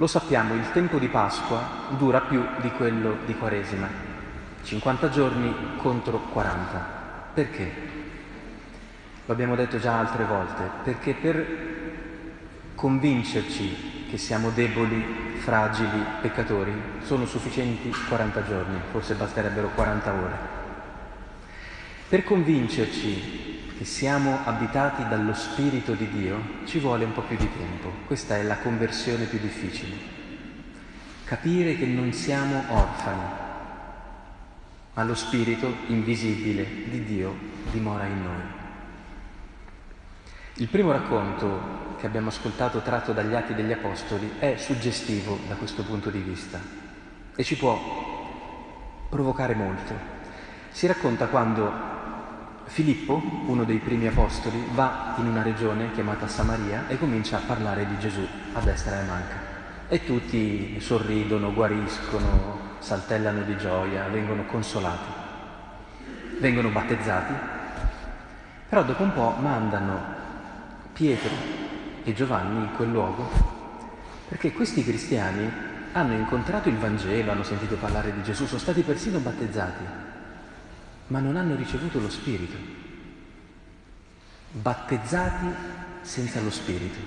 [0.00, 1.62] Lo sappiamo, il tempo di Pasqua
[1.98, 3.86] dura più di quello di Quaresima,
[4.62, 6.78] 50 giorni contro 40.
[7.34, 7.70] Perché?
[9.26, 11.46] Lo abbiamo detto già altre volte, perché per
[12.74, 20.36] convincerci che siamo deboli, fragili, peccatori, sono sufficienti 40 giorni, forse basterebbero 40 ore.
[22.08, 27.48] Per convincerci che siamo abitati dallo Spirito di Dio ci vuole un po' più di
[27.50, 27.90] tempo.
[28.04, 29.96] Questa è la conversione più difficile.
[31.24, 33.22] Capire che non siamo orfani,
[34.92, 37.34] ma lo Spirito invisibile di Dio
[37.70, 38.42] dimora in noi.
[40.56, 45.84] Il primo racconto che abbiamo ascoltato tratto dagli Atti degli Apostoli è suggestivo da questo
[45.84, 46.60] punto di vista
[47.34, 49.94] e ci può provocare molto.
[50.68, 51.89] Si racconta quando
[52.70, 57.84] Filippo, uno dei primi apostoli, va in una regione chiamata Samaria e comincia a parlare
[57.84, 59.34] di Gesù a destra e a manca.
[59.88, 65.10] E tutti sorridono, guariscono, saltellano di gioia, vengono consolati,
[66.38, 67.32] vengono battezzati.
[68.68, 70.00] Però dopo un po' mandano
[70.92, 71.34] Pietro
[72.04, 73.28] e Giovanni in quel luogo,
[74.28, 75.50] perché questi cristiani
[75.90, 80.09] hanno incontrato il Vangelo, hanno sentito parlare di Gesù, sono stati persino battezzati,
[81.10, 82.56] ma non hanno ricevuto lo Spirito.
[84.52, 85.46] Battezzati
[86.02, 86.98] senza lo Spirito.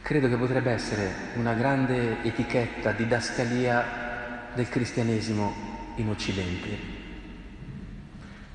[0.00, 5.52] Credo che potrebbe essere una grande etichetta, didascalia del cristianesimo
[5.96, 6.96] in Occidente.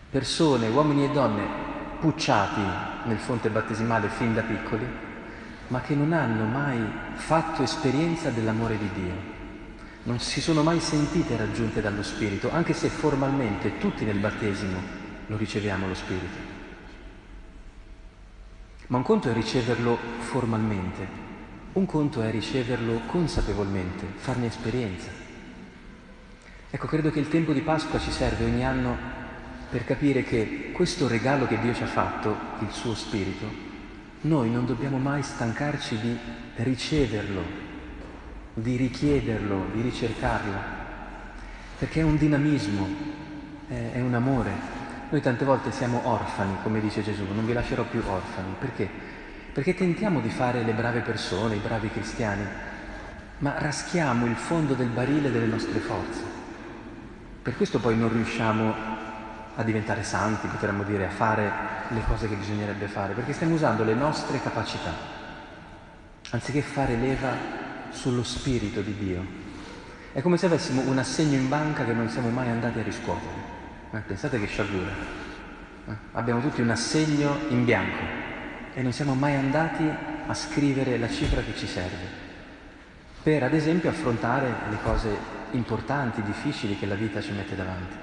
[0.09, 1.45] Persone, uomini e donne
[1.99, 2.61] pucciati
[3.05, 4.85] nel fonte battesimale fin da piccoli,
[5.67, 6.81] ma che non hanno mai
[7.15, 9.32] fatto esperienza dell'amore di Dio.
[10.05, 14.77] Non si sono mai sentite raggiunte dallo Spirito, anche se formalmente tutti nel battesimo
[15.27, 16.51] lo riceviamo lo Spirito.
[18.87, 21.07] Ma un conto è riceverlo formalmente,
[21.73, 25.09] un conto è riceverlo consapevolmente, farne esperienza.
[26.69, 28.97] Ecco, credo che il tempo di Pasqua ci serve ogni anno
[29.69, 33.45] per capire che questo regalo che Dio ci ha fatto, il suo Spirito,
[34.21, 36.17] noi non dobbiamo mai stancarci di
[36.57, 37.71] riceverlo,
[38.53, 40.81] di richiederlo, di ricercarlo,
[41.77, 42.87] perché è un dinamismo,
[43.67, 44.51] è, un amore.
[45.09, 48.55] Noi tante volte siamo orfani, come dice Gesù, non vi lascerò più orfani.
[48.59, 48.87] Perché?
[49.51, 52.45] Perché tentiamo di fare le brave persone, i bravi cristiani,
[53.39, 56.21] ma raschiamo il fondo del barile delle nostre forze.
[57.41, 58.73] Per questo poi non riusciamo
[59.55, 61.51] a diventare santi, potremmo dire, a fare
[61.89, 64.91] le cose che bisognerebbe fare, perché stiamo usando le nostre capacità,
[66.31, 67.62] anziché fare leva
[67.93, 69.25] sullo Spirito di Dio.
[70.11, 73.51] È come se avessimo un assegno in banca che non siamo mai andati a riscuotere.
[73.91, 74.91] Eh, pensate che sciagura.
[75.87, 78.03] Eh, abbiamo tutti un assegno in bianco
[78.73, 79.89] e non siamo mai andati
[80.27, 82.23] a scrivere la cifra che ci serve
[83.23, 85.17] per, ad esempio, affrontare le cose
[85.51, 87.95] importanti, difficili che la vita ci mette davanti.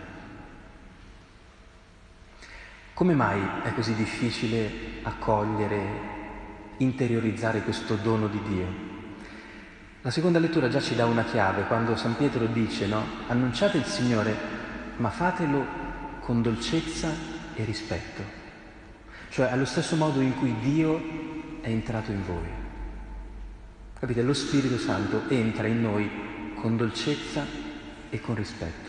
[2.94, 4.70] Come mai è così difficile
[5.02, 5.78] accogliere,
[6.78, 8.88] interiorizzare questo dono di Dio?
[10.02, 13.04] La seconda lettura già ci dà una chiave quando San Pietro dice, no?
[13.26, 14.34] Annunciate il Signore,
[14.96, 15.62] ma fatelo
[16.20, 17.10] con dolcezza
[17.54, 18.22] e rispetto,
[19.28, 22.48] cioè allo stesso modo in cui Dio è entrato in voi.
[23.98, 24.22] Capite?
[24.22, 27.44] Lo Spirito Santo entra in noi con dolcezza
[28.08, 28.88] e con rispetto.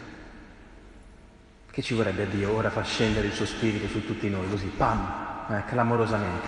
[1.69, 4.67] Che ci vorrebbe a Dio ora far scendere il suo spirito su tutti noi, così,
[4.67, 6.47] pam, eh, clamorosamente,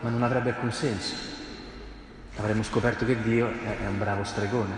[0.00, 1.39] ma non avrebbe alcun senso.
[2.40, 4.74] Avremmo scoperto che Dio è, un bravo stregone.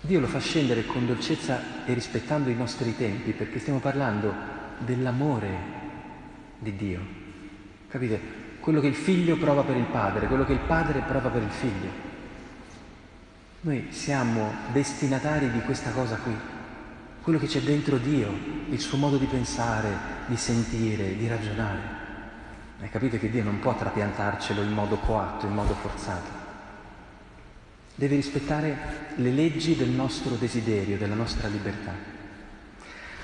[0.00, 4.34] Dio lo fa scendere con dolcezza e rispettando i nostri tempi, perché stiamo parlando
[4.78, 5.48] dell'amore
[6.58, 7.00] di Dio.
[7.88, 8.40] Capite?
[8.58, 11.50] Quello che il figlio prova per il padre, quello che il padre prova per il
[11.50, 11.90] figlio.
[13.60, 16.36] Noi siamo destinatari di questa cosa qui
[17.22, 18.32] quello che c'è dentro Dio,
[18.68, 19.90] il suo modo di pensare,
[20.26, 22.01] di sentire, di ragionare.
[22.82, 26.40] E capite che Dio non può trapiantarcelo in modo coatto, in modo forzato.
[27.94, 28.76] Deve rispettare
[29.14, 31.92] le leggi del nostro desiderio, della nostra libertà.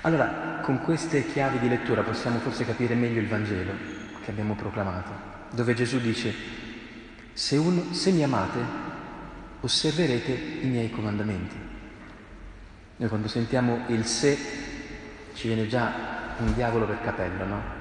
[0.03, 3.73] Allora, con queste chiavi di lettura possiamo forse capire meglio il Vangelo
[4.23, 5.11] che abbiamo proclamato,
[5.51, 6.33] dove Gesù dice,
[7.33, 8.61] se, un, se mi amate,
[9.61, 10.31] osserverete
[10.63, 11.57] i miei comandamenti.
[12.99, 14.39] Noi quando sentiamo il se
[15.35, 17.78] ci viene già un diavolo per capello, no?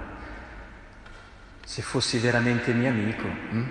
[1.67, 3.63] Se fossi veramente mio amico, hm?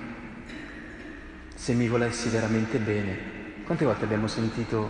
[1.54, 3.62] se mi volessi veramente bene.
[3.64, 4.86] Quante volte abbiamo sentito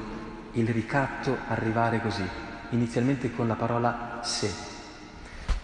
[0.55, 2.25] il ricatto arrivare così,
[2.71, 4.53] inizialmente con la parola se.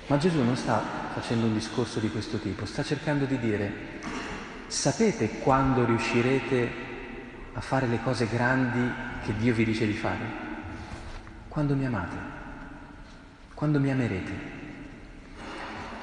[0.07, 0.81] Ma Gesù non sta
[1.15, 3.73] facendo un discorso di questo tipo, sta cercando di dire,
[4.69, 6.71] sapete quando riuscirete
[7.55, 8.89] a fare le cose grandi
[9.25, 10.25] che Dio vi dice di fare?
[11.49, 12.17] Quando mi amate,
[13.53, 14.62] quando mi amerete.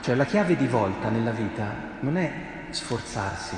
[0.01, 2.31] Cioè la chiave di volta nella vita non è
[2.69, 3.56] sforzarsi,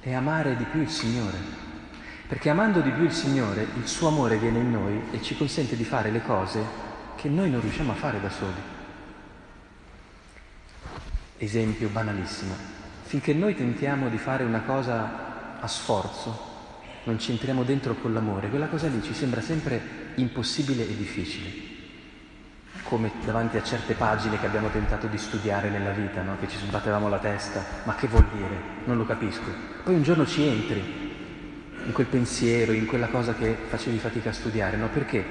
[0.00, 1.38] è amare di più il Signore.
[2.26, 5.76] Perché amando di più il Signore, il suo amore viene in noi e ci consente
[5.76, 6.64] di fare le cose
[7.16, 8.60] che noi non riusciamo a fare da soli.
[11.36, 12.54] Esempio banalissimo.
[13.02, 16.52] Finché noi tentiamo di fare una cosa a sforzo,
[17.04, 21.73] non ci entriamo dentro con l'amore, quella cosa lì ci sembra sempre impossibile e difficile
[22.82, 26.36] come davanti a certe pagine che abbiamo tentato di studiare nella vita, no?
[26.38, 28.56] che ci sbattevamo la testa, ma che vuol dire?
[28.84, 29.50] Non lo capisco.
[29.82, 31.02] Poi un giorno ci entri
[31.86, 34.88] in quel pensiero, in quella cosa che facevi fatica a studiare, no?
[34.88, 35.24] Perché?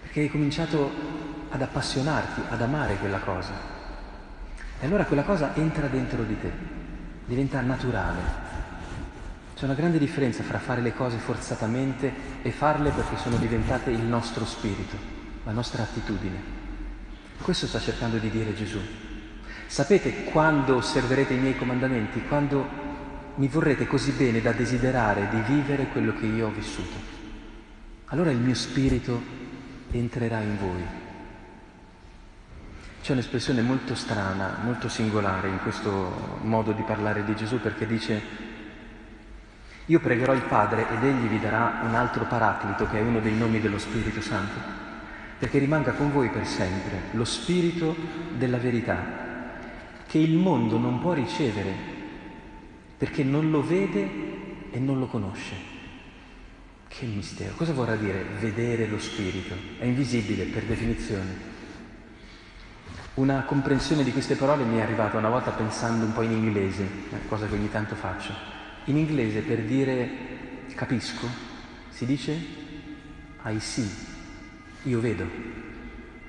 [0.00, 0.90] Perché hai cominciato
[1.50, 3.52] ad appassionarti, ad amare quella cosa.
[4.80, 6.50] E allora quella cosa entra dentro di te,
[7.26, 8.48] diventa naturale.
[9.56, 14.02] C'è una grande differenza fra fare le cose forzatamente e farle perché sono diventate il
[14.02, 16.58] nostro spirito la nostra attitudine.
[17.40, 18.78] Questo sta cercando di dire Gesù.
[19.66, 22.22] Sapete quando osserverete i miei comandamenti?
[22.26, 22.68] Quando
[23.36, 27.18] mi vorrete così bene da desiderare di vivere quello che io ho vissuto.
[28.06, 29.22] Allora il mio spirito
[29.92, 30.84] entrerà in voi.
[33.00, 38.48] C'è un'espressione molto strana, molto singolare in questo modo di parlare di Gesù perché dice
[39.86, 43.34] io pregherò il Padre ed egli vi darà un altro paraclito che è uno dei
[43.34, 44.79] nomi dello Spirito Santo
[45.40, 47.96] perché rimanga con voi per sempre lo spirito
[48.36, 49.56] della verità,
[50.06, 51.72] che il mondo non può ricevere,
[52.98, 54.06] perché non lo vede
[54.70, 55.54] e non lo conosce.
[56.86, 57.54] Che mistero!
[57.54, 59.54] Cosa vorrà dire vedere lo spirito?
[59.78, 61.48] È invisibile per definizione.
[63.14, 66.82] Una comprensione di queste parole mi è arrivata una volta pensando un po' in inglese,
[66.82, 68.34] eh, cosa che ogni tanto faccio.
[68.84, 70.10] In inglese per dire
[70.74, 71.26] capisco
[71.88, 72.32] si dice
[73.44, 74.09] I see,
[74.84, 75.26] io vedo.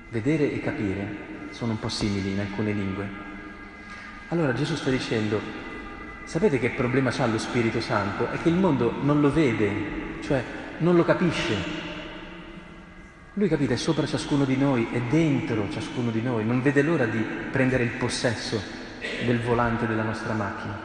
[0.09, 3.07] Vedere e capire sono un po' simili in alcune lingue.
[4.29, 5.39] Allora Gesù sta dicendo,
[6.23, 8.29] sapete che problema c'ha lo Spirito Santo?
[8.29, 10.43] È che il mondo non lo vede, cioè
[10.79, 11.79] non lo capisce.
[13.33, 17.05] Lui, capite, è sopra ciascuno di noi, è dentro ciascuno di noi, non vede l'ora
[17.05, 18.61] di prendere il possesso
[19.25, 20.77] del volante della nostra macchina.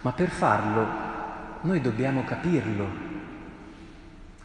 [0.00, 0.86] Ma per farlo
[1.62, 3.10] noi dobbiamo capirlo,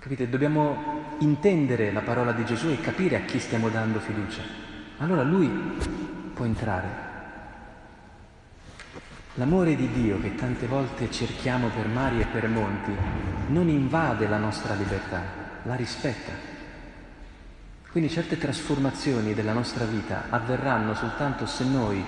[0.07, 0.29] Capite?
[0.29, 4.41] Dobbiamo intendere la parola di Gesù e capire a chi stiamo dando fiducia.
[4.99, 5.49] Allora lui
[6.33, 6.87] può entrare.
[9.33, 12.91] L'amore di Dio che tante volte cerchiamo per mari e per monti
[13.47, 15.23] non invade la nostra libertà,
[15.63, 16.31] la rispetta.
[17.91, 22.01] Quindi certe trasformazioni della nostra vita avverranno soltanto se noi,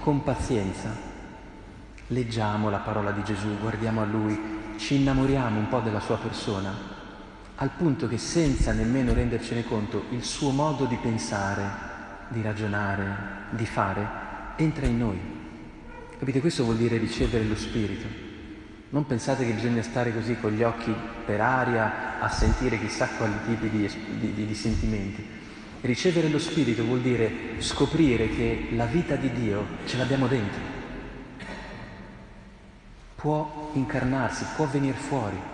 [0.00, 0.90] con pazienza,
[2.08, 6.93] leggiamo la parola di Gesù, guardiamo a Lui, ci innamoriamo un po' della sua persona
[7.56, 11.62] al punto che senza nemmeno rendercene conto il suo modo di pensare,
[12.28, 13.16] di ragionare,
[13.50, 14.06] di fare,
[14.56, 15.20] entra in noi.
[16.18, 16.40] Capite?
[16.40, 18.22] Questo vuol dire ricevere lo Spirito.
[18.90, 23.34] Non pensate che bisogna stare così con gli occhi per aria a sentire chissà quali
[23.46, 25.24] tipi di, di, di, sentimenti.
[25.80, 30.60] Ricevere lo Spirito vuol dire scoprire che la vita di Dio ce l'abbiamo dentro.
[33.14, 35.52] Può incarnarsi, può venire fuori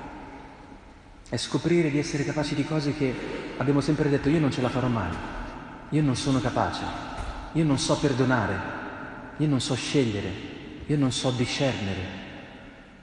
[1.31, 3.15] è scoprire di essere capaci di cose che
[3.57, 5.13] abbiamo sempre detto io non ce la farò mai,
[5.91, 6.83] io non sono capace,
[7.53, 8.59] io non so perdonare,
[9.37, 10.33] io non so scegliere,
[10.87, 12.19] io non so discernere.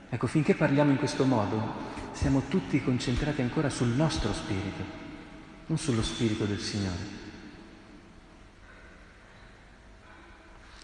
[0.09, 4.83] Ecco, finché parliamo in questo modo, siamo tutti concentrati ancora sul nostro spirito,
[5.67, 7.15] non sullo spirito del Signore.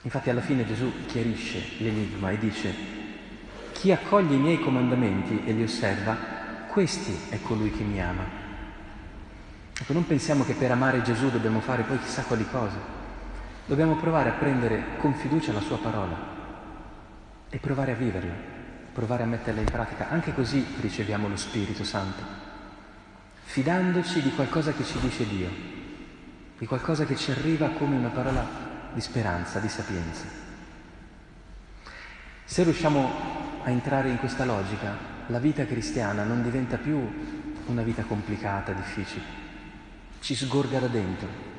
[0.04, 2.74] Infatti alla fine Gesù chiarisce l'enigma e dice,
[3.74, 6.43] chi accoglie i miei comandamenti e li osserva,
[6.74, 8.24] questi è colui che mi ama.
[9.80, 12.76] Ecco, non pensiamo che per amare Gesù dobbiamo fare poi chissà quali cose.
[13.68, 16.18] Dobbiamo provare a prendere con fiducia la sua parola
[17.48, 18.34] e provare a viverla,
[18.92, 20.10] provare a metterla in pratica.
[20.10, 22.24] Anche così riceviamo lo Spirito Santo,
[23.44, 25.50] fidandoci di qualcosa che ci dice Dio,
[26.58, 28.48] di qualcosa che ci arriva come una parola
[28.92, 30.26] di speranza, di sapienza.
[32.46, 37.00] Se riusciamo a entrare in questa logica, la vita cristiana non diventa più
[37.68, 39.24] una vita complicata, difficile,
[40.20, 41.52] ci sgorga da dentro.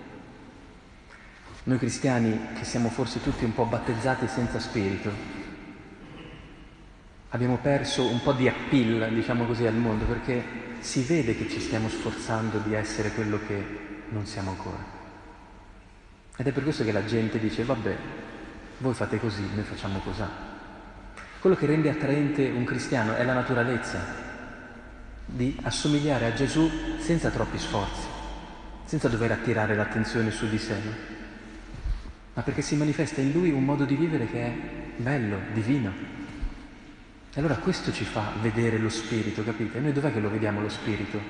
[1.65, 5.11] Noi cristiani, che siamo forse tutti un po' battezzati senza spirito,
[7.31, 11.61] abbiamo perso un po' di appeal, diciamo così, al mondo, perché si vede che ci
[11.61, 14.85] stiamo sforzando di essere quello che non siamo ancora.
[16.37, 17.97] Ed è per questo che la gente dice, vabbè,
[18.79, 20.23] voi fate così, noi facciamo così.
[21.45, 24.03] Quello che rende attraente un cristiano è la naturalezza,
[25.27, 28.07] di assomigliare a Gesù senza troppi sforzi,
[28.87, 30.75] senza dover attirare l'attenzione su di sé,
[32.33, 34.57] ma perché si manifesta in lui un modo di vivere che è
[34.97, 35.93] bello, divino.
[37.35, 39.77] E allora questo ci fa vedere lo Spirito, capite?
[39.77, 41.21] E noi dov'è che lo vediamo lo Spirito?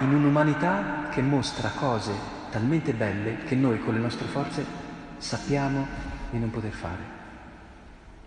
[0.00, 2.12] In un'umanità che mostra cose
[2.50, 4.62] talmente belle che noi con le nostre forze
[5.16, 5.86] sappiamo
[6.28, 7.19] di non poter fare.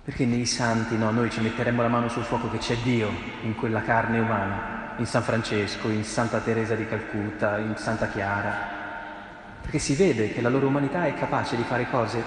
[0.04, 3.10] Perché nei santi, no, noi ci metteremmo la mano sul fuoco che c'è Dio
[3.44, 9.62] in quella carne umana, in San Francesco, in Santa Teresa di Calcutta, in Santa Chiara,
[9.62, 12.22] perché si vede che la loro umanità è capace di fare cose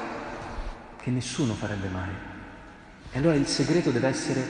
[0.96, 2.14] che nessuno farebbe mai.
[3.12, 4.42] E allora il segreto deve essere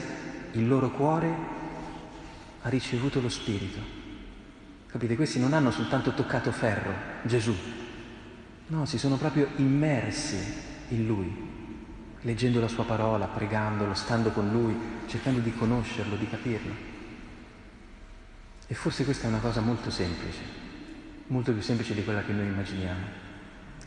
[0.53, 1.29] il loro cuore
[2.61, 3.79] ha ricevuto lo Spirito.
[4.87, 5.17] Capite?
[5.17, 6.93] Questi non hanno soltanto toccato ferro,
[7.23, 7.53] Gesù,
[8.67, 10.37] no, si sono proprio immersi
[10.89, 11.46] in Lui
[12.21, 14.75] leggendo la sua parola, pregandolo, stando con lui,
[15.07, 16.73] cercando di conoscerlo, di capirlo.
[18.67, 20.39] E forse questa è una cosa molto semplice,
[21.27, 23.25] molto più semplice di quella che noi immaginiamo.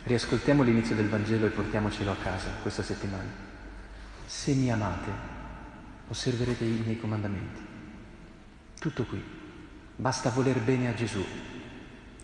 [0.04, 3.28] Riascoltiamo l'inizio del Vangelo e portiamocelo a casa questa settimana.
[4.24, 5.10] Se mi amate,
[6.08, 7.60] osserverete i miei comandamenti.
[8.78, 9.22] Tutto qui.
[9.96, 11.22] Basta voler bene a Gesù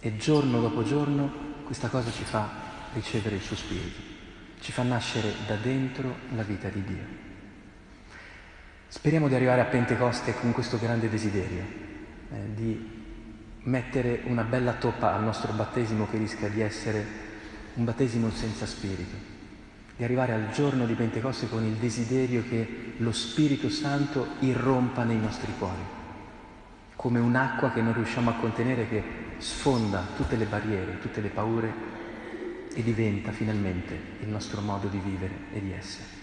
[0.01, 2.49] e giorno dopo giorno questa cosa ci fa
[2.95, 4.16] ricevere il suo spirito
[4.61, 7.25] ci fa nascere da dentro la vita di Dio.
[8.89, 11.63] Speriamo di arrivare a Pentecoste con questo grande desiderio,
[12.31, 12.95] eh, di
[13.63, 17.05] mettere una bella toppa al nostro battesimo che rischia di essere
[17.75, 19.17] un battesimo senza spirito,
[19.97, 25.19] di arrivare al giorno di Pentecoste con il desiderio che lo Spirito Santo irrompa nei
[25.19, 25.83] nostri cuori,
[26.95, 29.03] come un'acqua che non riusciamo a contenere che
[29.39, 31.73] sfonda tutte le barriere, tutte le paure
[32.77, 36.16] e diventa finalmente il nostro modo di vivere e di essere.